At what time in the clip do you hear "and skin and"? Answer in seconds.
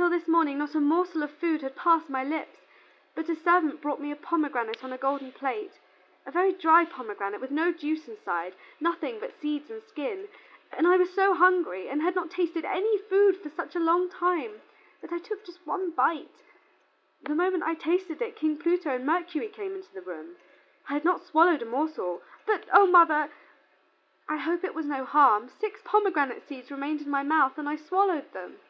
9.70-10.86